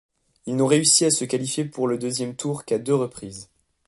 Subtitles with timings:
[0.47, 3.51] Ils n'ont réussi à se qualifier pour le deuxième tour qu'à deux reprises.